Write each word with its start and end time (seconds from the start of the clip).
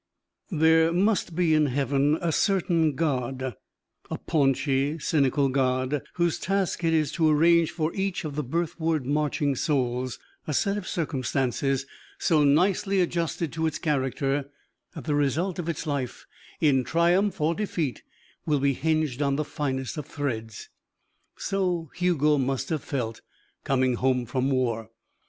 XVI 0.51 0.59
There 0.59 0.91
must 0.93 1.35
be 1.35 1.53
in 1.53 1.67
heaven 1.67 2.17
a 2.21 2.31
certain 2.31 2.95
god 2.95 3.53
a 4.09 4.17
paunchy, 4.17 4.97
cynical 4.97 5.47
god 5.47 6.01
whose 6.13 6.39
task 6.39 6.83
it 6.83 6.91
is 6.91 7.11
to 7.11 7.29
arrange 7.29 7.69
for 7.69 7.93
each 7.93 8.25
of 8.25 8.35
the 8.35 8.43
birthward 8.43 9.05
marching 9.05 9.55
souls 9.55 10.17
a 10.47 10.55
set 10.55 10.75
of 10.75 10.87
circumstances 10.87 11.85
so 12.17 12.43
nicely 12.43 12.99
adjusted 12.99 13.53
to 13.53 13.67
its 13.67 13.77
character 13.77 14.49
that 14.95 15.03
the 15.03 15.13
result 15.13 15.59
of 15.59 15.69
its 15.69 15.85
life, 15.85 16.25
in 16.59 16.83
triumph 16.83 17.39
or 17.39 17.53
defeat, 17.53 18.01
will 18.43 18.59
be 18.59 18.73
hinged 18.73 19.21
on 19.21 19.35
the 19.35 19.45
finest 19.45 19.97
of 19.97 20.07
threads. 20.07 20.69
So 21.37 21.91
Hugo 21.93 22.39
must 22.39 22.69
have 22.69 22.83
felt 22.83 23.21
coming 23.63 23.93
home 23.97 24.25
from 24.25 24.49
war. 24.49 24.89